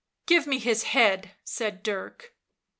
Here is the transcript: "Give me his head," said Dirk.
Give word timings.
"Give 0.25 0.47
me 0.47 0.57
his 0.57 0.81
head," 0.97 1.33
said 1.43 1.83
Dirk. 1.83 2.33